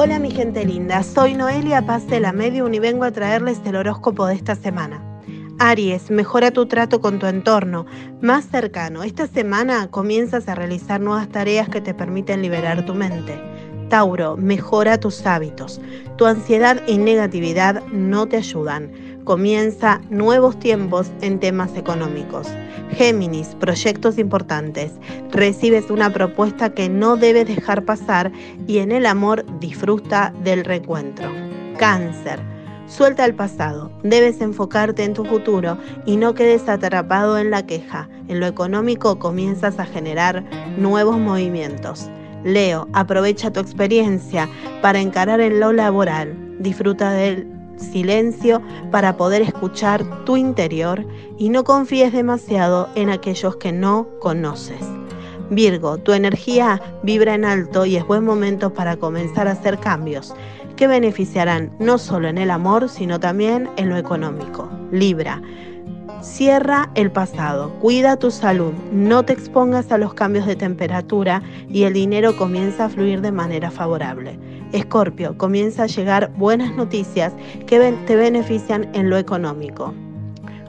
Hola 0.00 0.20
mi 0.20 0.30
gente 0.30 0.64
linda, 0.64 1.02
soy 1.02 1.34
Noelia 1.34 1.84
Paz 1.84 2.06
de 2.06 2.20
la 2.20 2.32
Medium 2.32 2.72
y 2.72 2.78
vengo 2.78 3.02
a 3.02 3.10
traerles 3.10 3.58
el 3.64 3.74
horóscopo 3.74 4.26
de 4.26 4.36
esta 4.36 4.54
semana. 4.54 5.02
Aries, 5.58 6.08
mejora 6.12 6.52
tu 6.52 6.66
trato 6.66 7.00
con 7.00 7.18
tu 7.18 7.26
entorno 7.26 7.84
más 8.22 8.44
cercano. 8.44 9.02
Esta 9.02 9.26
semana 9.26 9.90
comienzas 9.90 10.46
a 10.46 10.54
realizar 10.54 11.00
nuevas 11.00 11.28
tareas 11.30 11.68
que 11.68 11.80
te 11.80 11.94
permiten 11.94 12.42
liberar 12.42 12.86
tu 12.86 12.94
mente. 12.94 13.40
Tauro, 13.88 14.36
mejora 14.36 15.00
tus 15.00 15.26
hábitos. 15.26 15.80
Tu 16.16 16.26
ansiedad 16.26 16.80
y 16.86 16.96
negatividad 16.96 17.82
no 17.90 18.28
te 18.28 18.36
ayudan. 18.36 18.92
Comienza 19.28 20.00
nuevos 20.08 20.58
tiempos 20.58 21.12
en 21.20 21.38
temas 21.38 21.76
económicos. 21.76 22.48
Géminis, 22.92 23.48
proyectos 23.60 24.16
importantes. 24.16 24.92
Recibes 25.30 25.90
una 25.90 26.10
propuesta 26.10 26.70
que 26.70 26.88
no 26.88 27.18
debes 27.18 27.46
dejar 27.46 27.84
pasar 27.84 28.32
y 28.66 28.78
en 28.78 28.90
el 28.90 29.04
amor 29.04 29.44
disfruta 29.60 30.32
del 30.44 30.64
reencuentro. 30.64 31.30
Cáncer. 31.76 32.40
Suelta 32.86 33.26
el 33.26 33.34
pasado, 33.34 33.92
debes 34.02 34.40
enfocarte 34.40 35.04
en 35.04 35.12
tu 35.12 35.26
futuro 35.26 35.76
y 36.06 36.16
no 36.16 36.32
quedes 36.32 36.66
atrapado 36.66 37.36
en 37.36 37.50
la 37.50 37.66
queja. 37.66 38.08
En 38.28 38.40
lo 38.40 38.46
económico 38.46 39.18
comienzas 39.18 39.78
a 39.78 39.84
generar 39.84 40.42
nuevos 40.78 41.18
movimientos. 41.18 42.08
Leo, 42.44 42.88
aprovecha 42.94 43.52
tu 43.52 43.60
experiencia 43.60 44.48
para 44.80 45.00
encarar 45.00 45.42
en 45.42 45.60
lo 45.60 45.74
laboral. 45.74 46.34
Disfruta 46.60 47.10
del 47.12 47.57
silencio 47.78 48.62
para 48.90 49.16
poder 49.16 49.42
escuchar 49.42 50.24
tu 50.24 50.36
interior 50.36 51.04
y 51.38 51.48
no 51.48 51.64
confíes 51.64 52.12
demasiado 52.12 52.88
en 52.94 53.10
aquellos 53.10 53.56
que 53.56 53.72
no 53.72 54.08
conoces. 54.20 54.80
Virgo, 55.50 55.98
tu 55.98 56.12
energía 56.12 56.80
vibra 57.02 57.34
en 57.34 57.44
alto 57.44 57.86
y 57.86 57.96
es 57.96 58.06
buen 58.06 58.24
momento 58.24 58.72
para 58.74 58.96
comenzar 58.96 59.48
a 59.48 59.52
hacer 59.52 59.78
cambios 59.78 60.34
que 60.76 60.86
beneficiarán 60.86 61.74
no 61.80 61.98
solo 61.98 62.28
en 62.28 62.38
el 62.38 62.50
amor, 62.50 62.88
sino 62.88 63.18
también 63.18 63.68
en 63.76 63.88
lo 63.88 63.96
económico. 63.96 64.70
Libra, 64.92 65.42
Cierra 66.20 66.90
el 66.96 67.12
pasado, 67.12 67.70
cuida 67.80 68.16
tu 68.16 68.32
salud, 68.32 68.72
no 68.90 69.24
te 69.24 69.32
expongas 69.32 69.92
a 69.92 69.98
los 69.98 70.14
cambios 70.14 70.46
de 70.46 70.56
temperatura 70.56 71.42
y 71.68 71.84
el 71.84 71.92
dinero 71.92 72.36
comienza 72.36 72.86
a 72.86 72.88
fluir 72.88 73.20
de 73.20 73.30
manera 73.30 73.70
favorable. 73.70 74.36
Escorpio, 74.72 75.38
comienza 75.38 75.84
a 75.84 75.86
llegar 75.86 76.32
buenas 76.36 76.74
noticias 76.74 77.32
que 77.68 77.92
te 78.06 78.16
benefician 78.16 78.90
en 78.94 79.10
lo 79.10 79.16
económico. 79.16 79.94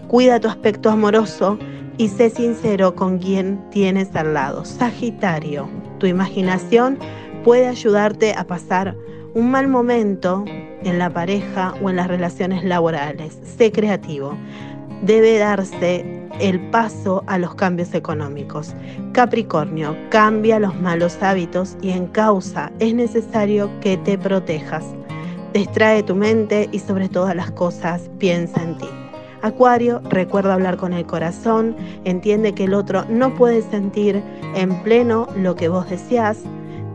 Cuida 0.08 0.40
tu 0.40 0.48
aspecto 0.48 0.92
amoroso 0.92 1.58
y 1.98 2.10
sé 2.10 2.30
sincero 2.30 2.94
con 2.94 3.18
quien 3.18 3.60
tienes 3.72 4.16
al 4.16 4.36
lado. 4.36 4.66
Sagitario, 4.66 5.68
tu 5.98 6.06
imaginación 6.06 7.00
puede 7.44 7.68
ayudarte 7.68 8.34
a 8.34 8.46
pasar 8.46 8.96
un 9.34 9.50
mal 9.50 9.68
momento 9.68 10.46
en 10.84 11.00
la 11.00 11.10
pareja 11.10 11.74
o 11.82 11.90
en 11.90 11.96
las 11.96 12.08
relaciones 12.08 12.64
laborales. 12.64 13.40
Sé 13.44 13.72
creativo 13.72 14.38
debe 15.02 15.38
darse 15.38 16.06
el 16.40 16.60
paso 16.72 17.24
a 17.28 17.38
los 17.38 17.56
cambios 17.56 17.94
económicos. 17.94 18.74
Capricornio, 19.14 19.96
cambia 20.10 20.60
los 20.60 20.80
malos 20.80 21.18
hábitos 21.22 21.78
y 21.82 21.92
en 21.92 22.08
causa 22.08 22.72
es 22.80 22.94
necesario 22.94 23.70
que 23.82 23.98
te 23.98 24.18
protejas. 24.18 24.86
Distrae 25.54 26.04
tu 26.04 26.16
mente 26.16 26.70
y 26.72 26.80
sobre 26.80 27.10
todas 27.10 27.36
las 27.36 27.52
cosas 27.52 28.10
piensa 28.20 28.62
en 28.62 28.78
ti. 28.78 28.88
Acuario, 29.42 30.02
recuerda 30.10 30.54
hablar 30.54 30.78
con 30.78 30.94
el 30.94 31.06
corazón, 31.06 31.76
entiende 32.04 32.54
que 32.54 32.66
el 32.66 32.74
otro 32.74 33.06
no 33.06 33.34
puede 33.36 33.62
sentir 33.62 34.22
en 34.56 34.76
pleno 34.84 35.28
lo 35.38 35.56
que 35.56 35.70
vos 35.70 35.90
deseas, 35.90 36.40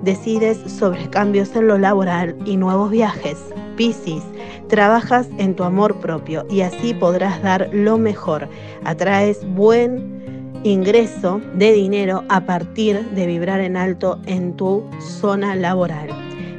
decides 0.03 0.59
sobre 0.71 1.09
cambios 1.09 1.57
en 1.57 1.69
lo 1.69 1.79
laboral 1.79 2.37
y 2.45 2.57
nuevos 2.59 2.91
viajes. 2.91 3.39
Piscis, 3.77 4.23
trabajas 4.69 5.29
en 5.39 5.55
tu 5.55 5.65
amor 5.65 6.01
propio 6.01 6.47
y 6.51 6.61
así 6.63 6.95
podrás 6.95 7.43
dar 7.43 7.71
lo 7.73 7.99
mejor. 7.99 8.49
Atraes 8.85 9.45
buen 9.55 10.61
ingreso 10.65 11.41
de 11.55 11.73
dinero 11.73 12.25
a 12.29 12.41
partir 12.47 13.01
de 13.11 13.27
vibrar 13.27 13.61
en 13.61 13.77
alto 13.77 14.19
en 14.27 14.57
tu 14.57 14.85
zona 15.01 15.55
laboral. 15.55 16.09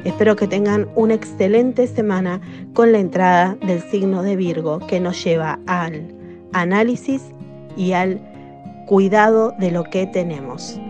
Espero 0.04 0.36
que 0.36 0.46
tengan 0.46 0.88
una 0.94 1.14
excelente 1.14 1.88
semana 1.88 2.40
con 2.74 2.92
la 2.92 2.98
entrada 2.98 3.56
del 3.66 3.82
signo 3.90 4.22
de 4.22 4.36
Virgo 4.36 4.78
que 4.86 5.00
nos 5.00 5.22
lleva 5.24 5.58
al 5.66 6.14
análisis 6.52 7.22
y 7.76 7.92
al 7.92 8.20
cuidado 8.86 9.52
de 9.58 9.72
lo 9.72 9.82
que 9.82 10.06
tenemos. 10.06 10.80